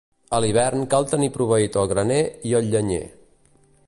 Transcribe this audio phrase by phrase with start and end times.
[0.35, 2.19] A l'hivern cal tenir proveït el graner
[2.53, 3.03] i el llenyer.